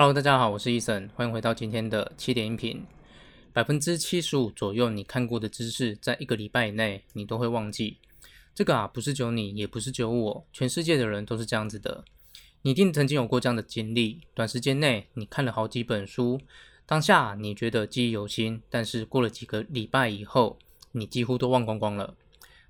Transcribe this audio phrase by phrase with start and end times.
[0.00, 2.86] Hello，大家好，我是 Eason，欢迎回到今天的七点音频。
[3.52, 7.98] 百分之七十五左右你看过的知识，在一个礼拜以内你都会忘记。
[8.54, 12.04] 这个啊，不是只有你，也不是只有我，全世界的人都是这样子的。
[12.62, 16.40] 你一定曾经有过这样的经历：短时间内你看了好几本书，
[16.86, 20.60] 当下你觉得记忆犹新，但是过了几个礼拜以后，
[20.92, 22.14] 你几乎都忘光光了。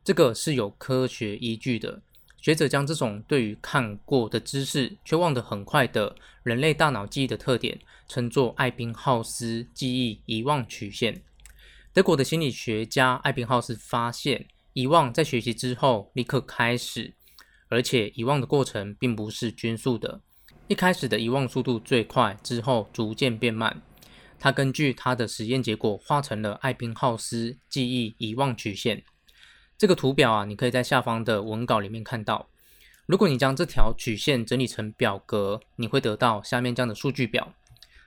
[0.02, 2.00] 这个是有科学依据的。
[2.40, 11.22] 学者将这种对于看过的知识却忘得很快的人类大脑记忆的特点，称作艾宾浩斯记忆遗忘曲线。
[11.92, 17.12] 德国的心理学家艾宾浩斯发现，遗忘在学习之后立刻开始，
[17.68, 20.20] 而且遗忘的过程并不是均速的，
[20.68, 23.82] 一开始的遗忘速度最快，之后逐渐变慢。
[24.38, 29.02] 他根据他的实验结果画成了艾宾浩斯记忆遗忘曲线。
[29.78, 32.48] 这个图表啊，你可以在下方的文稿里面看到。
[33.06, 37.54] 如果你将这条曲线整理成表格，你会得到下面这样的数据表。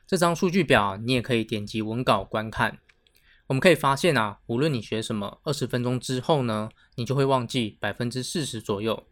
[0.05, 2.79] 这张数据表你也可以点击文稿观看。
[3.47, 9.05] 我们可以发现啊，无论你学什么，二十分钟之后呢，你就会忘记百分之四十左右。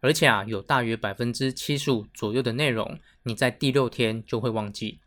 [0.00, 4.98] 而且啊，有大约百分之七十五左右的内容，你在第六天就会忘记。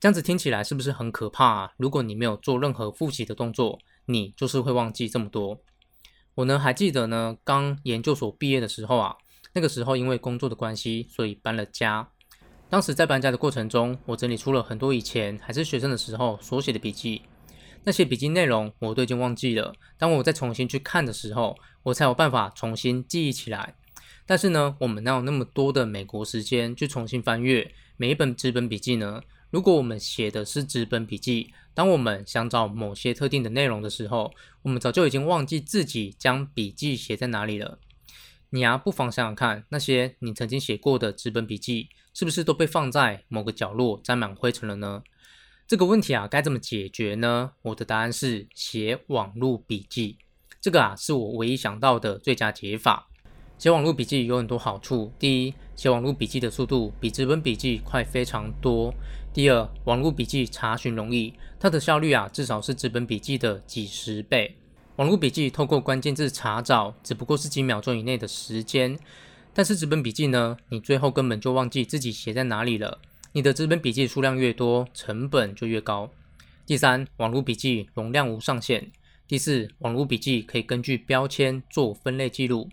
[0.00, 1.72] 这样子听起来是不是很可怕啊？
[1.76, 5.60] 如果你没有做任何复习的动作，你就是会忘记这么多。
[6.36, 9.16] 我呢还记得呢，刚研究所毕业的时候啊，
[9.52, 12.08] 那个时候因为工作的关系，所以搬了家。
[12.68, 17.22] 当时在搬家的过程中，我整理出了很多以前还是学生的时候所写的笔记。
[17.84, 23.76] 那些笔记内容我都已经忘记了，当我再重新去看的时候，我才有办法重新记忆起来。
[24.26, 29.22] 但是呢，我们哪有那么多的美国时间去重新翻阅每一本纸本笔记呢？
[29.50, 37.78] 如果我们写的是纸本笔记，当我们想找某些特定的内容的时候，我们早就已经忘记自己将笔记写在哪里了。
[38.50, 45.02] 你啊，不妨想想看，那些你曾经写过的纸本笔记，是不是都被放在某个角落沾满灰尘了呢？
[45.66, 47.52] 这个问题啊，该怎么解决呢？
[47.62, 50.18] 我的答案是写网络笔记。
[50.60, 53.08] 这个啊，是我唯一想到的最佳解法。
[53.58, 55.12] 写网络笔记有很多好处。
[55.18, 58.92] 第一，写网络笔记的速度比纸本笔记快非常多。
[59.32, 64.56] 第二，网络笔记查询容易，它的效率啊，至少是纸本笔记的几十倍。
[64.96, 68.98] 网络笔记透过关键字查找，只不过是几秒钟以内的时间。
[69.52, 72.98] 但是纸本笔记呢，你最后根本就忘记自己写在哪里了。
[73.32, 76.10] 你的纸本笔记数量越多，成本就越高。
[76.66, 78.90] 第三，网络笔记容量无上限。
[79.26, 82.68] 第四，网络笔记可以根据标签做分类记录。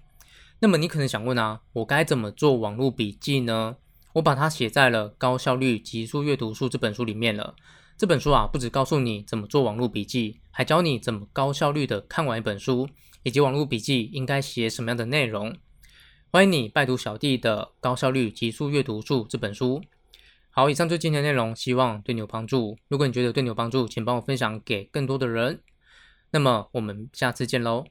[0.64, 3.78] 那么你可能想问啊，我该怎么做网络笔记呢？
[4.14, 7.56] 我把它写在了《高效率极速阅读术》这本书里面了。
[7.98, 12.88] 这本书啊，不只告诉你怎么做网络笔记，还教你怎么高效率的看完一本书，
[13.24, 15.58] 以及网络笔记应该写什么样的内容。
[16.32, 19.82] 欢迎你拜读小弟的《高效率极速阅读术》这本书。
[20.52, 22.78] 好，以上就是今天的内容，希望对你有帮助。
[22.88, 25.64] 如果你觉得对你有帮助，请帮我分享给更多的人。
[26.30, 27.86] 那么我们下次见喽。